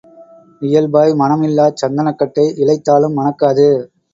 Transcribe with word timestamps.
இயல்பாய் 0.61 1.13
மணம் 1.13 1.43
இல்லாச் 1.43 1.79
சந்தனக் 1.81 2.19
கட்டை 2.19 2.45
இழைத்தாலும் 2.57 3.17
மணக்காது. 3.19 3.69